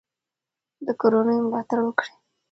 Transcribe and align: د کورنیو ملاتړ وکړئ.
د 0.85 0.87
کورنیو 0.99 1.45
ملاتړ 1.45 1.77
وکړئ. 1.83 2.11